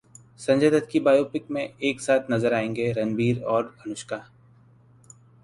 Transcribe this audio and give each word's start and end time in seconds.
संजय 0.39 0.69
दत्त 0.69 0.87
की 0.91 0.99
बायोपिक 0.99 1.51
में 1.51 1.61
एक 1.61 2.01
साथ 2.01 2.31
नजर 2.31 2.53
आएंगे 2.53 2.91
रणबीर 2.91 3.43
और 3.43 3.73
अनुष्का 3.85 4.23